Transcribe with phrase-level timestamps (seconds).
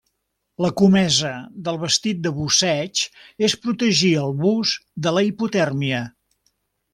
[0.65, 1.33] La comesa
[1.67, 3.03] del vestit de busseig
[3.49, 4.73] és protegir al bus
[5.09, 6.01] de la hipotèrmia.